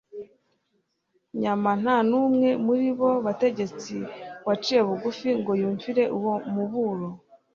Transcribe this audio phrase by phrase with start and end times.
[1.41, 3.95] nyama nta numwe muri abo bategetsi
[4.47, 7.07] waciye bugufi ngo yumvire uwo muburo